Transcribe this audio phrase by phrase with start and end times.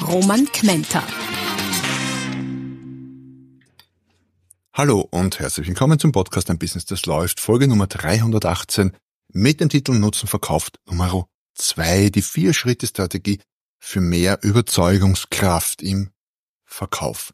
[0.00, 1.02] Roman Kmenter.
[4.72, 7.40] Hallo und herzlich willkommen zum Podcast Ein Business, das läuft.
[7.40, 8.96] Folge Nummer 318
[9.32, 12.10] mit dem Titel Nutzen verkauft Nummer 2.
[12.10, 13.40] Die Vier-Schritte-Strategie
[13.78, 16.10] für mehr Überzeugungskraft im
[16.64, 17.32] Verkauf.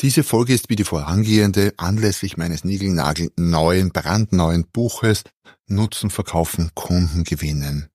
[0.00, 5.24] Diese Folge ist wie die vorangehende anlässlich meines Nigelnagel neuen, brandneuen Buches
[5.66, 7.90] Nutzen verkaufen, Kunden gewinnen.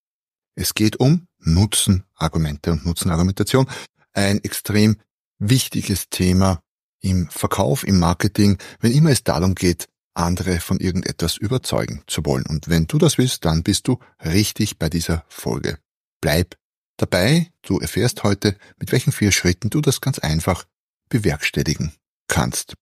[0.55, 3.69] Es geht um Nutzenargumente und Nutzenargumentation.
[4.13, 4.97] Ein extrem
[5.37, 6.61] wichtiges Thema
[7.01, 12.45] im Verkauf, im Marketing, wenn immer es darum geht, andere von irgendetwas überzeugen zu wollen.
[12.45, 15.77] Und wenn du das willst, dann bist du richtig bei dieser Folge.
[16.21, 16.55] Bleib
[16.97, 20.63] dabei, du erfährst heute, mit welchen vier Schritten du das ganz einfach
[21.09, 21.91] bewerkstelligen
[22.27, 22.75] kannst.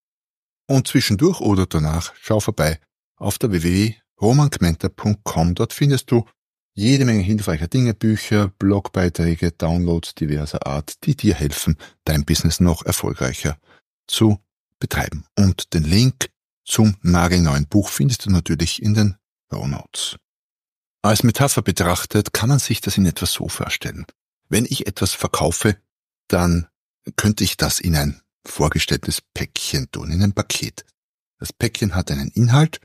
[0.68, 2.80] Und zwischendurch oder danach schau vorbei
[3.18, 5.56] auf der www.romankmenter.com.
[5.56, 6.26] Dort findest du
[6.74, 12.84] jede Menge hilfreicher Dinge, Bücher, Blogbeiträge, Downloads diverser Art, die dir helfen, dein Business noch
[12.86, 13.58] erfolgreicher
[14.08, 14.40] zu
[14.80, 15.26] betreiben.
[15.38, 16.30] Und den Link
[16.66, 19.16] zum nagelneuen Buch findest du natürlich in den
[19.52, 20.18] Show Notes.
[21.02, 24.06] Als Metapher betrachtet kann man sich das in etwa so vorstellen.
[24.50, 25.78] Wenn ich etwas verkaufe,
[26.28, 26.68] dann
[27.18, 30.86] könnte ich das in ein vorgestelltes Päckchen tun, in ein Paket.
[31.40, 32.80] Das Päckchen hat einen Inhalt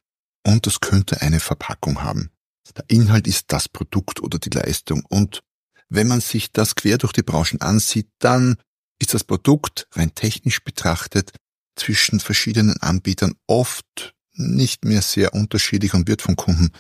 [0.44, 2.30] und es könnte eine Verpackung haben.
[2.76, 5.40] Der Inhalt ist das Produkt oder die Leistung und
[5.88, 8.56] wenn man sich das quer durch die Branchen ansieht, dann
[8.98, 11.32] ist das Produkt rein technisch betrachtet
[11.76, 16.70] zwischen verschiedenen Anbietern oft nicht mehr sehr unterschiedlich und wird von Kunden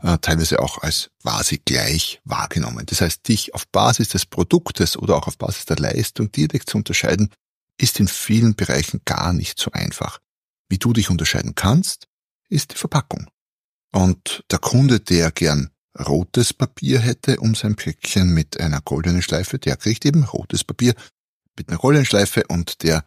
[0.00, 2.86] äh, teilweise auch als quasi gleich wahrgenommen.
[2.86, 6.76] Das heißt, dich auf Basis des Produktes oder auch auf Basis der Leistung direkt zu
[6.76, 7.30] unterscheiden,
[7.76, 10.20] ist in vielen Bereichen gar nicht so einfach.
[10.68, 12.06] Wie du dich unterscheiden kannst,
[12.48, 13.28] ist die Verpackung.
[13.92, 19.58] Und der Kunde, der gern rotes Papier hätte um sein Päckchen mit einer goldenen Schleife,
[19.58, 20.94] der kriegt eben rotes Papier
[21.56, 23.04] mit einer Rollenschleife und der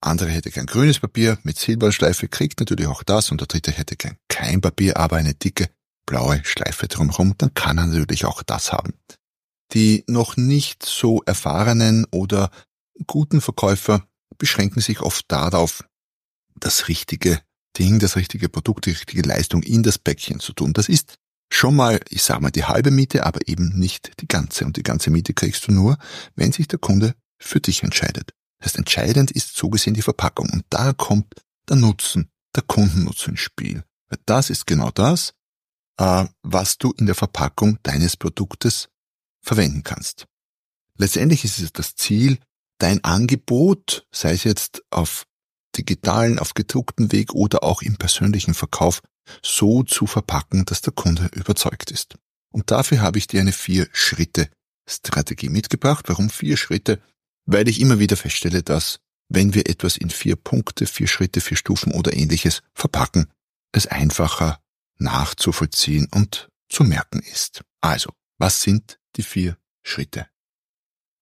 [0.00, 3.30] andere hätte gern grünes Papier mit Silberschleife, kriegt natürlich auch das.
[3.30, 5.68] Und der dritte hätte gern kein Papier, aber eine dicke
[6.06, 8.94] blaue Schleife drumherum, dann kann er natürlich auch das haben.
[9.72, 12.50] Die noch nicht so erfahrenen oder
[13.06, 14.06] guten Verkäufer
[14.38, 15.84] beschränken sich oft darauf,
[16.56, 17.40] das richtige
[17.78, 20.72] Ding, das richtige Produkt, die richtige Leistung in das Päckchen zu tun.
[20.72, 21.14] Das ist
[21.52, 24.64] schon mal, ich sag mal, die halbe Miete, aber eben nicht die ganze.
[24.64, 25.98] Und die ganze Miete kriegst du nur,
[26.34, 28.32] wenn sich der Kunde für dich entscheidet.
[28.58, 30.50] Das heißt, entscheidend ist so gesehen die Verpackung.
[30.50, 31.34] Und da kommt
[31.68, 33.84] der Nutzen, der Kundennutzen ins Spiel.
[34.26, 35.34] Das ist genau das,
[35.98, 38.88] äh, was du in der Verpackung deines Produktes
[39.40, 40.26] verwenden kannst.
[40.96, 42.38] Letztendlich ist es das Ziel,
[42.78, 45.26] dein Angebot, sei es jetzt auf
[45.76, 49.02] digitalen, auf gedruckten Weg oder auch im persönlichen Verkauf,
[49.42, 52.16] so zu verpacken, dass der Kunde überzeugt ist.
[52.52, 56.08] Und dafür habe ich dir eine Vier-Schritte-Strategie mitgebracht.
[56.08, 57.00] Warum vier Schritte?
[57.46, 61.56] weil ich immer wieder feststelle, dass wenn wir etwas in vier Punkte, vier Schritte, vier
[61.56, 63.26] Stufen oder ähnliches verpacken,
[63.72, 64.60] es einfacher
[64.98, 67.62] nachzuvollziehen und zu merken ist.
[67.80, 70.26] Also, was sind die vier Schritte?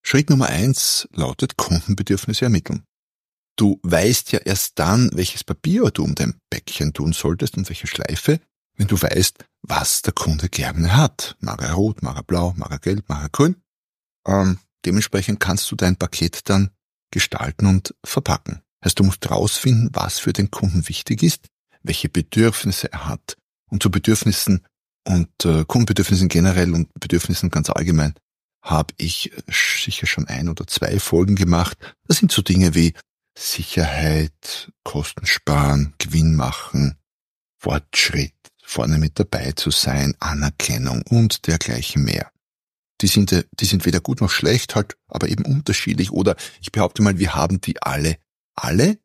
[0.03, 2.85] Schritt Nummer eins lautet Kundenbedürfnisse ermitteln.
[3.59, 7.87] Du weißt ja erst dann, welches Papier du um dein Päckchen tun solltest und welche
[7.87, 8.41] Schleife,
[8.77, 11.37] wenn du weißt, was der Kunde gerne hat.
[11.41, 13.57] Mag er rot, mag er blau, mag er gelb, mag er grün.
[14.27, 16.71] Ähm, Dementsprechend kannst du dein Paket dann
[17.11, 18.63] gestalten und verpacken.
[18.85, 21.49] Heißt, du musst herausfinden, was für den Kunden wichtig ist,
[21.83, 23.37] welche Bedürfnisse er hat.
[23.71, 24.65] Und zu Bedürfnissen
[25.07, 28.15] und äh, Kundenbedürfnissen generell und Bedürfnissen ganz allgemein
[28.63, 31.79] habe ich sicher schon ein oder zwei Folgen gemacht.
[32.07, 32.93] Das sind so Dinge wie
[33.39, 36.99] Sicherheit, Kosten sparen, Gewinn machen,
[37.57, 42.31] Fortschritt, vorne mit dabei zu sein, Anerkennung und dergleichen mehr
[43.01, 46.11] die sind, äh, die sind weder gut noch schlecht, halt, aber eben unterschiedlich.
[46.11, 48.17] Oder ich behaupte mal, wir haben die alle,
[48.55, 48.99] alle,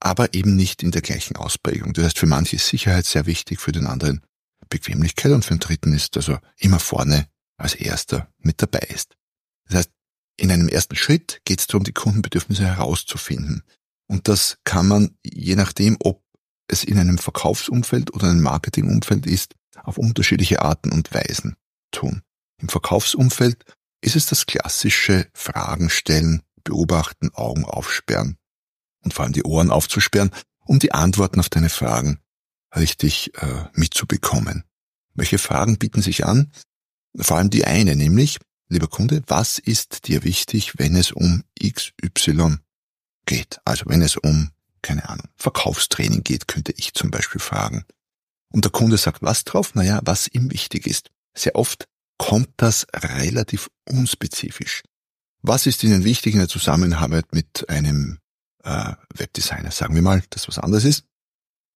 [0.00, 1.92] aber eben nicht in der gleichen Ausprägung.
[1.92, 4.22] Das heißt, für manche ist Sicherheit sehr wichtig, für den anderen
[4.68, 9.16] Bequemlichkeit und für den dritten ist also immer vorne als erster mit dabei ist.
[10.36, 13.62] In einem ersten Schritt geht es darum, die Kundenbedürfnisse herauszufinden.
[14.06, 16.22] Und das kann man, je nachdem, ob
[16.68, 21.56] es in einem Verkaufsumfeld oder einem Marketingumfeld ist, auf unterschiedliche Arten und Weisen
[21.90, 22.22] tun.
[22.60, 23.64] Im Verkaufsumfeld
[24.00, 28.38] ist es das klassische Fragen stellen, beobachten, Augen aufsperren
[29.04, 30.30] und vor allem die Ohren aufzusperren,
[30.64, 32.18] um die Antworten auf deine Fragen
[32.74, 34.64] richtig äh, mitzubekommen.
[35.14, 36.52] Welche Fragen bieten sich an?
[37.16, 42.58] Vor allem die eine, nämlich, lieber Kunde, was ist dir wichtig, wenn es um XY
[43.26, 43.60] geht?
[43.64, 44.50] Also wenn es um,
[44.82, 47.84] keine Ahnung, Verkaufstraining geht, könnte ich zum Beispiel fragen.
[48.52, 49.74] Und der Kunde sagt was drauf?
[49.74, 51.10] Naja, was ihm wichtig ist.
[51.36, 54.82] Sehr oft kommt das relativ unspezifisch.
[55.42, 58.18] Was ist Ihnen wichtig in der Zusammenarbeit mit einem
[58.64, 59.70] äh, Webdesigner?
[59.70, 61.04] Sagen wir mal, dass was anderes ist.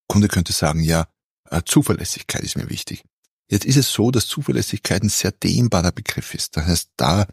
[0.07, 1.07] Kunde könnte sagen, ja,
[1.49, 3.03] äh, Zuverlässigkeit ist mir wichtig.
[3.51, 6.55] Jetzt ist es so, dass Zuverlässigkeit ein sehr dehnbarer Begriff ist.
[6.55, 7.27] Das heißt, da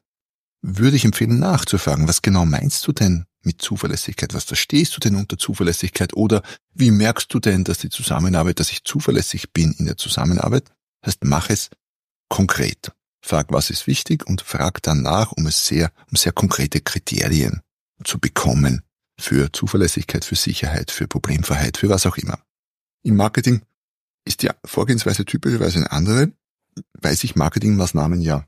[0.62, 4.34] würde ich empfehlen, nachzufragen, was genau meinst du denn mit Zuverlässigkeit?
[4.34, 6.14] Was verstehst du denn unter Zuverlässigkeit?
[6.14, 6.42] Oder
[6.74, 10.64] wie merkst du denn, dass die Zusammenarbeit, dass ich zuverlässig bin in der Zusammenarbeit?
[11.02, 11.70] Das heißt, mach es
[12.28, 12.90] konkret.
[13.20, 17.60] Frag, was ist wichtig und frag dann nach, um es sehr, um sehr konkrete Kriterien
[18.02, 18.82] zu bekommen
[19.20, 22.40] für Zuverlässigkeit, für Sicherheit, für Problemfreiheit, für was auch immer.
[23.04, 23.62] Im Marketing
[24.28, 26.32] ist die Vorgehensweise typischerweise eine andere,
[27.00, 28.46] weil sich Marketingmaßnahmen ja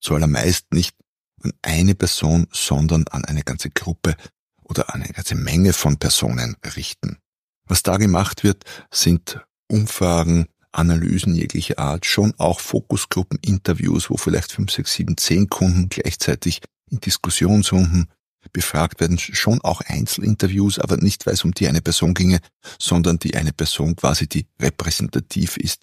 [0.00, 0.94] zuallermeist nicht
[1.42, 4.16] an eine Person, sondern an eine ganze Gruppe
[4.62, 7.18] oder an eine ganze Menge von Personen richten.
[7.66, 14.52] Was da gemacht wird, sind Umfragen, Analysen jeglicher Art, schon auch Fokusgruppen, Interviews, wo vielleicht
[14.52, 16.60] fünf, sechs, sieben, zehn Kunden gleichzeitig
[16.90, 18.10] in Diskussionsrunden
[18.52, 22.40] befragt werden, schon auch Einzelinterviews, aber nicht, weil es um die eine Person ginge,
[22.78, 25.82] sondern die eine Person quasi, die repräsentativ ist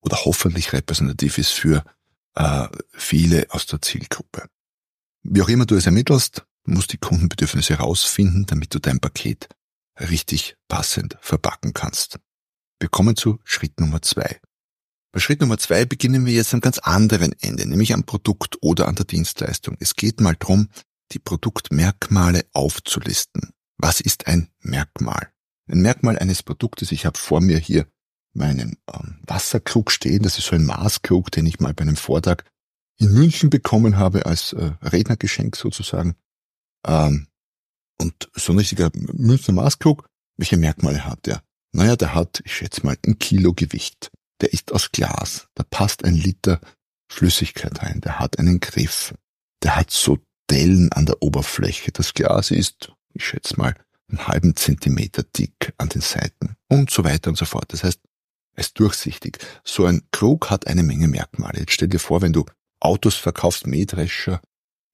[0.00, 1.84] oder hoffentlich repräsentativ ist für
[2.34, 4.48] äh, viele aus der Zielgruppe.
[5.22, 9.48] Wie auch immer du es ermittelst, musst die Kundenbedürfnisse herausfinden, damit du dein Paket
[9.98, 12.18] richtig passend verpacken kannst.
[12.80, 14.40] Wir kommen zu Schritt Nummer zwei.
[15.12, 18.88] Bei Schritt Nummer zwei beginnen wir jetzt am ganz anderen Ende, nämlich am Produkt oder
[18.88, 19.76] an der Dienstleistung.
[19.78, 20.68] Es geht mal drum,
[21.12, 23.52] die Produktmerkmale aufzulisten.
[23.78, 25.30] Was ist ein Merkmal?
[25.66, 27.86] Ein Merkmal eines Produktes, ich habe vor mir hier
[28.34, 32.44] meinen ähm, Wasserkrug stehen, das ist so ein Maßkrug, den ich mal bei einem Vortrag
[32.98, 36.16] in München bekommen habe als äh, Rednergeschenk sozusagen.
[36.86, 37.28] Ähm,
[38.00, 41.42] und so ein richtiger Münchner Maßkrug, welche Merkmale hat der?
[41.72, 44.10] Naja, der hat, ich schätze mal, ein Kilo Gewicht.
[44.40, 45.48] Der ist aus Glas.
[45.54, 46.60] Da passt ein Liter
[47.08, 48.00] Flüssigkeit rein.
[48.00, 49.14] Der hat einen Griff.
[49.62, 50.18] Der hat so
[50.50, 51.92] Dellen an der Oberfläche.
[51.92, 53.74] Das Glas ist, ich schätze mal,
[54.08, 57.72] einen halben Zentimeter dick an den Seiten und so weiter und so fort.
[57.72, 58.00] Das heißt,
[58.56, 59.38] es ist durchsichtig.
[59.64, 61.60] So ein Krug hat eine Menge Merkmale.
[61.60, 62.44] Jetzt stell dir vor, wenn du
[62.80, 64.40] Autos verkaufst, Mähdrescher,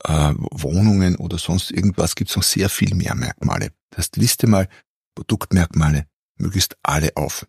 [0.04, 3.72] äh, Wohnungen oder sonst irgendwas, gibt es noch sehr viel mehr Merkmale.
[3.90, 4.68] Das heißt, liste mal
[5.14, 6.06] Produktmerkmale,
[6.36, 7.46] möglichst alle auf.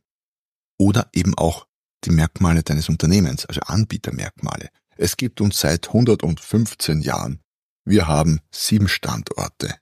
[0.78, 1.68] Oder eben auch
[2.04, 4.70] die Merkmale deines Unternehmens, also Anbietermerkmale.
[4.98, 7.41] Es gibt uns seit 115 Jahren
[7.86, 9.76] wir haben sieben Standorte.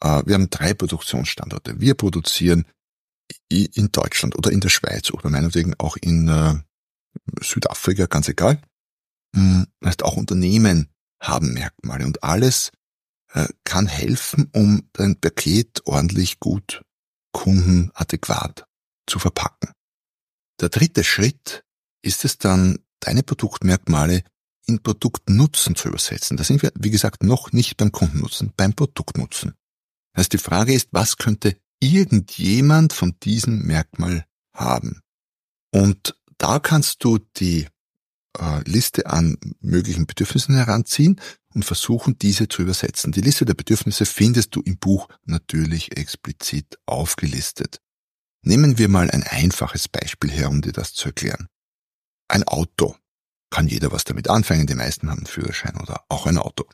[0.00, 1.80] Äh, wir haben drei Produktionsstandorte.
[1.80, 2.66] Wir produzieren
[3.48, 6.54] in Deutschland oder in der Schweiz oder meinetwegen auch in äh,
[7.42, 8.60] Südafrika, ganz egal.
[9.34, 10.90] Hm, das heißt, auch Unternehmen
[11.20, 12.70] haben Merkmale und alles
[13.32, 16.82] äh, kann helfen, um dein Paket ordentlich, gut,
[17.32, 18.66] kundenadäquat
[19.06, 19.72] zu verpacken.
[20.60, 21.64] Der dritte Schritt
[22.02, 24.22] ist es dann, deine Produktmerkmale
[24.66, 26.36] in Produktnutzen zu übersetzen.
[26.36, 29.54] Da sind wir, wie gesagt, noch nicht beim Kundennutzen, beim Produktnutzen.
[30.12, 35.00] Das heißt, die Frage ist, was könnte irgendjemand von diesem Merkmal haben?
[35.70, 37.66] Und da kannst du die
[38.38, 41.20] äh, Liste an möglichen Bedürfnissen heranziehen
[41.52, 43.12] und versuchen, diese zu übersetzen.
[43.12, 47.80] Die Liste der Bedürfnisse findest du im Buch natürlich explizit aufgelistet.
[48.42, 51.48] Nehmen wir mal ein einfaches Beispiel her, um dir das zu erklären.
[52.28, 52.96] Ein Auto
[53.54, 54.66] kann jeder was damit anfangen.
[54.66, 56.64] Die meisten haben einen Führerschein oder auch ein Auto.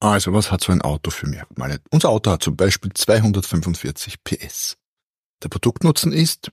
[0.00, 1.80] Also, was hat so ein Auto für Merkmale?
[1.90, 4.76] Unser Auto hat zum Beispiel 245 PS.
[5.42, 6.50] Der Produktnutzen ist,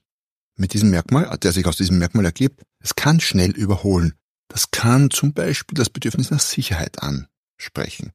[0.56, 4.14] mit diesem Merkmal, der sich aus diesem Merkmal ergibt, es kann schnell überholen.
[4.48, 8.12] Das kann zum Beispiel das Bedürfnis nach Sicherheit ansprechen.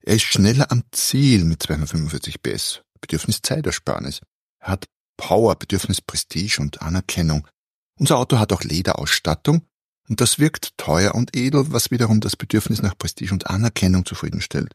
[0.00, 2.80] Er ist schneller am Ziel mit 245 PS.
[3.02, 4.20] Bedürfnis Zeitersparnis.
[4.58, 4.86] Er hat
[5.18, 7.46] Power, Bedürfnis Prestige und Anerkennung.
[7.98, 9.66] Unser Auto hat auch Lederausstattung
[10.08, 14.72] und das wirkt teuer und edel, was wiederum das Bedürfnis nach Prestige und Anerkennung zufriedenstellt.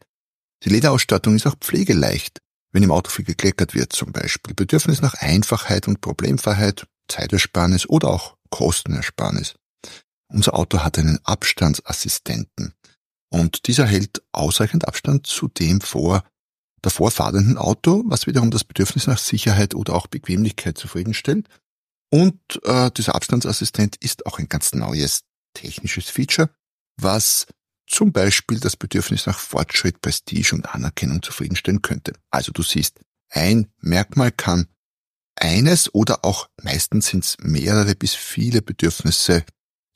[0.62, 2.38] Die Lederausstattung ist auch pflegeleicht,
[2.72, 4.54] wenn im Auto viel gekleckert wird zum Beispiel.
[4.54, 9.54] Bedürfnis nach Einfachheit und Problemfreiheit, Zeitersparnis oder auch Kostenersparnis.
[10.28, 12.72] Unser Auto hat einen Abstandsassistenten
[13.28, 16.24] und dieser hält ausreichend Abstand zu dem vor
[16.80, 21.48] davor fahrenden Auto, was wiederum das Bedürfnis nach Sicherheit oder auch Bequemlichkeit zufriedenstellt
[22.14, 26.48] und äh, dieser Abstandsassistent ist auch ein ganz neues technisches Feature,
[26.96, 27.48] was
[27.88, 32.12] zum Beispiel das Bedürfnis nach Fortschritt, Prestige und Anerkennung zufriedenstellen könnte.
[32.30, 34.68] Also du siehst, ein Merkmal kann
[35.34, 39.44] eines oder auch meistens sind es mehrere bis viele Bedürfnisse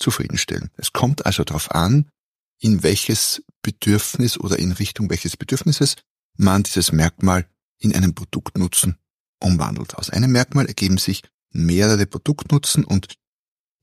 [0.00, 0.72] zufriedenstellen.
[0.76, 2.10] Es kommt also darauf an,
[2.58, 5.94] in welches Bedürfnis oder in Richtung welches Bedürfnisses
[6.36, 7.48] man dieses Merkmal
[7.78, 8.98] in einen Produktnutzen
[9.38, 9.94] umwandelt.
[9.94, 13.14] Aus einem Merkmal ergeben sich mehrere Produktnutzen und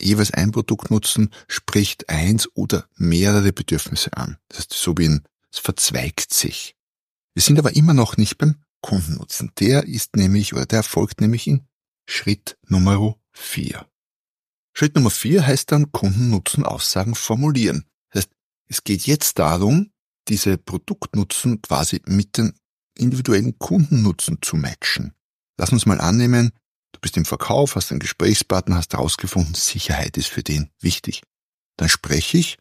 [0.02, 4.38] jeweils ein Produktnutzen spricht eins oder mehrere Bedürfnisse an.
[4.50, 6.76] Das ist so wie ein, es verzweigt sich.
[7.34, 9.52] Wir sind aber immer noch nicht beim Kundennutzen.
[9.60, 11.68] Der ist nämlich oder der erfolgt nämlich in
[12.06, 13.88] Schritt Nummer vier.
[14.74, 17.86] Schritt Nummer vier heißt dann Kundennutzen-Aussagen formulieren.
[18.10, 18.34] Das heißt,
[18.68, 19.92] es geht jetzt darum,
[20.28, 22.54] diese Produktnutzen quasi mit den
[22.96, 25.14] individuellen Kundennutzen zu matchen.
[25.58, 26.52] Lass uns mal annehmen,
[26.96, 31.22] du bist im Verkauf, hast einen Gesprächspartner, hast herausgefunden, Sicherheit ist für den wichtig.
[31.78, 32.58] Dann spreche ich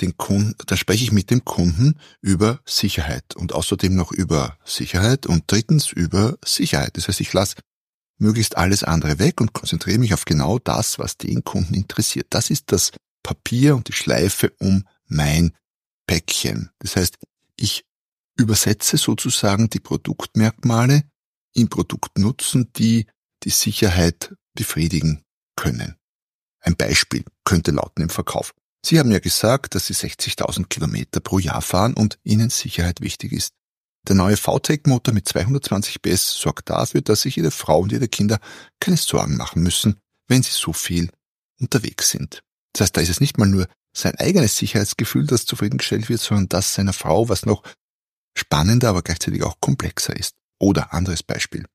[0.00, 5.26] den Kunden, dann spreche ich mit dem Kunden über Sicherheit und außerdem noch über Sicherheit
[5.26, 6.96] und drittens über Sicherheit.
[6.96, 7.56] Das heißt, ich lasse
[8.18, 12.26] möglichst alles andere weg und konzentriere mich auf genau das, was den Kunden interessiert.
[12.30, 15.52] Das ist das Papier und die Schleife um mein
[16.06, 16.70] Päckchen.
[16.80, 17.18] Das heißt,
[17.56, 17.84] ich
[18.36, 21.04] übersetze sozusagen die Produktmerkmale
[21.52, 23.06] in Produktnutzen, die
[23.44, 25.22] die Sicherheit befriedigen
[25.56, 25.96] können.
[26.60, 28.52] Ein Beispiel könnte lauten im Verkauf.
[28.84, 33.32] Sie haben ja gesagt, dass Sie 60.000 Kilometer pro Jahr fahren und Ihnen Sicherheit wichtig
[33.32, 33.52] ist.
[34.08, 38.40] Der neue VTEC-Motor mit 220 PS sorgt dafür, dass sich Ihre Frau und Ihre Kinder
[38.80, 41.10] keine Sorgen machen müssen, wenn sie so viel
[41.60, 42.42] unterwegs sind.
[42.72, 46.48] Das heißt, da ist es nicht mal nur sein eigenes Sicherheitsgefühl, das zufriedengestellt wird, sondern
[46.48, 47.62] das seiner Frau, was noch
[48.36, 50.36] spannender, aber gleichzeitig auch komplexer ist.
[50.58, 51.66] Oder anderes Beispiel.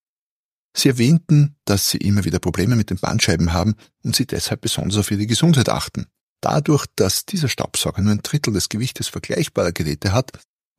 [0.77, 4.97] Sie erwähnten, dass Sie immer wieder Probleme mit den Bandscheiben haben und Sie deshalb besonders
[4.97, 6.07] auf Ihre Gesundheit achten.
[6.41, 10.31] Dadurch, dass dieser Staubsauger nur ein Drittel des Gewichtes vergleichbarer Geräte hat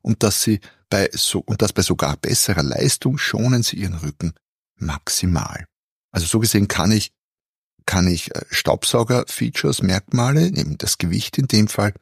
[0.03, 0.61] und dass Sie
[0.91, 4.35] bei so, und dass bei sogar besserer Leistung schonen Sie Ihren Rücken
[4.77, 5.67] maximal.
[6.13, 7.13] Also so gesehen kann ich,
[7.87, 11.95] kann ich äh, Staubsauger-Features, Merkmale, eben das Gewicht in dem Fall,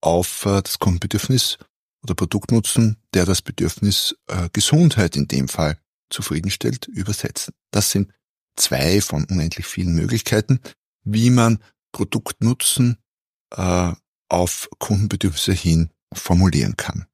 [0.00, 1.58] auf äh, das Kundenbedürfnis
[2.02, 5.78] oder Produktnutzen, der das Bedürfnis äh, Gesundheit in dem Fall
[6.10, 7.54] zufriedenstellt, übersetzen.
[7.70, 8.12] Das sind
[8.56, 10.60] zwei von unendlich vielen Möglichkeiten,
[11.04, 11.58] wie man
[11.92, 12.98] Produktnutzen
[13.54, 13.92] äh,
[14.28, 17.06] auf Kundenbedürfnisse hin formulieren kann.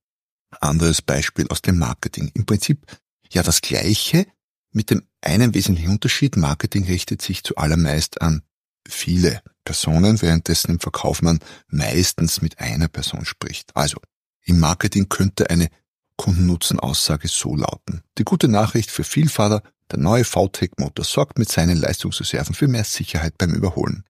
[0.60, 2.30] Anderes Beispiel aus dem Marketing.
[2.34, 2.86] Im Prinzip
[3.30, 4.26] ja das gleiche
[4.70, 6.36] mit dem einen wesentlichen Unterschied.
[6.36, 8.42] Marketing richtet sich zuallermeist an
[8.88, 13.74] viele Personen, währenddessen im Verkauf man meistens mit einer Person spricht.
[13.76, 13.98] Also
[14.44, 15.68] im Marketing könnte eine
[16.16, 18.02] Kundennutzenaussage so lauten.
[18.18, 23.38] Die gute Nachricht für Vielfahrer, der neue VTEC-Motor sorgt mit seinen Leistungsreserven für mehr Sicherheit
[23.38, 24.04] beim Überholen.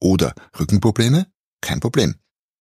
[0.00, 1.26] Oder Rückenprobleme?
[1.60, 2.16] Kein Problem.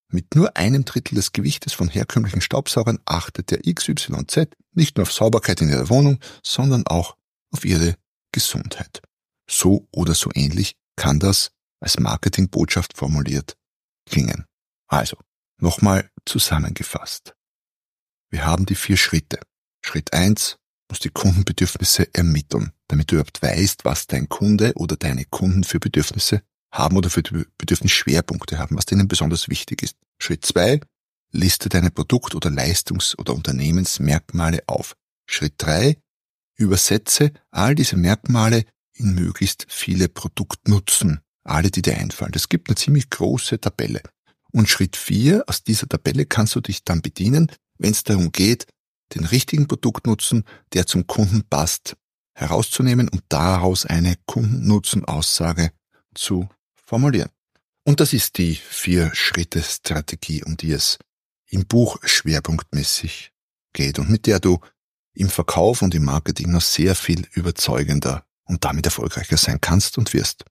[0.10, 5.14] Mit nur einem Drittel des Gewichtes von herkömmlichen Staubsaugern achtet der XYZ nicht nur auf
[5.14, 7.16] Sauberkeit in ihrer Wohnung, sondern auch
[7.52, 7.96] auf ihre
[8.32, 9.02] Gesundheit.
[9.50, 13.56] So oder so ähnlich kann das als Marketingbotschaft formuliert
[14.06, 14.46] klingen.
[14.88, 15.18] Also,
[15.62, 17.36] Nochmal zusammengefasst.
[18.32, 19.40] Wir haben die vier Schritte.
[19.86, 20.58] Schritt eins
[20.90, 25.80] muss die Kundenbedürfnisse ermitteln, damit du überhaupt weißt, was dein Kunde oder deine Kunden für
[25.80, 29.98] Bedürfnisse haben oder für Bedürfnisschwerpunkte haben, was denen besonders wichtig ist.
[30.18, 30.80] Schritt zwei,
[31.32, 34.96] liste deine Produkt- oder Leistungs- oder Unternehmensmerkmale auf.
[35.28, 35.98] Schritt drei,
[36.56, 42.32] übersetze all diese Merkmale in möglichst viele Produktnutzen, alle, die dir einfallen.
[42.32, 44.02] Das gibt eine ziemlich große Tabelle.
[44.52, 48.68] Und Schritt vier aus dieser Tabelle kannst du dich dann bedienen, wenn es darum geht,
[49.16, 51.98] den richtigen Produktnutzen, der zum Kunden passt,
[52.34, 55.72] herauszunehmen und daraus eine Kundennutzenaussage
[56.14, 57.30] zu formulieren.
[57.84, 61.00] Und das ist die Vier-Schritte-Strategie, um die es
[61.48, 63.32] im Buch schwerpunktmäßig
[63.74, 64.60] geht und mit der du
[65.14, 70.14] im Verkauf und im Marketing noch sehr viel überzeugender und damit erfolgreicher sein kannst und
[70.14, 70.46] wirst.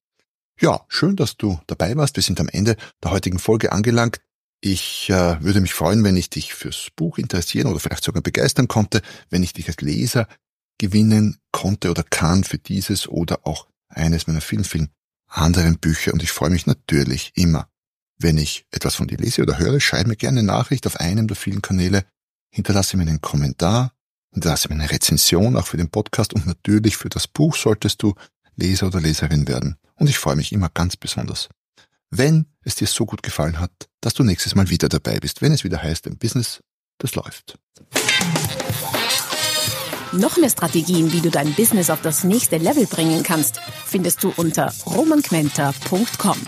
[0.61, 2.17] Ja, schön, dass du dabei warst.
[2.17, 4.21] Wir sind am Ende der heutigen Folge angelangt.
[4.61, 8.69] Ich äh, würde mich freuen, wenn ich dich fürs Buch interessieren oder vielleicht sogar begeistern
[8.69, 9.00] konnte,
[9.31, 10.29] wenn ich dich als Leser
[10.79, 14.90] gewinnen konnte oder kann für dieses oder auch eines meiner vielen, vielen
[15.26, 16.12] anderen Bücher.
[16.12, 17.69] Und ich freue mich natürlich immer,
[18.19, 19.81] wenn ich etwas von dir lese oder höre.
[19.81, 22.05] Schreib mir gerne eine Nachricht auf einem der vielen Kanäle.
[22.50, 23.93] Hinterlasse mir einen Kommentar.
[24.33, 28.14] Hinterlasse mir eine Rezension auch für den Podcast und natürlich für das Buch solltest du
[28.57, 29.76] Leser oder Leserin werden.
[29.95, 31.49] Und ich freue mich immer ganz besonders,
[32.11, 35.52] wenn es dir so gut gefallen hat, dass du nächstes Mal wieder dabei bist, wenn
[35.52, 36.61] es wieder heißt, ein Business,
[36.99, 37.59] das läuft.
[40.12, 44.33] Noch mehr Strategien, wie du dein Business auf das nächste Level bringen kannst, findest du
[44.37, 46.38] unter romanquenter.com.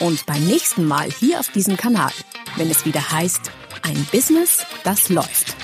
[0.00, 2.12] Und beim nächsten Mal hier auf diesem Kanal,
[2.56, 3.50] wenn es wieder heißt,
[3.82, 5.61] Ein Business, das läuft.